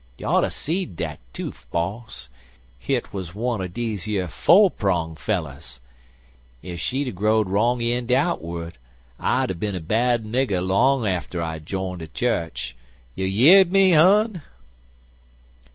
[0.17, 2.27] You oughter seed dat toof, boss.
[2.79, 5.79] Hit wuz wunner deze yer fo' prong fellers.
[6.63, 8.79] Ef she'd a grow'd wrong eend out'ard,
[9.19, 12.73] I'd a bin a bad nigger long arter I jin'd de chu'ch.
[13.13, 14.41] You year'd my ho'n!"